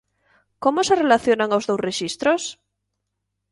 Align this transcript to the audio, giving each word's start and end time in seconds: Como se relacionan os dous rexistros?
Como 0.63 0.79
se 0.87 0.99
relacionan 1.03 1.55
os 1.57 1.63
dous 1.69 1.83
rexistros? 1.87 2.41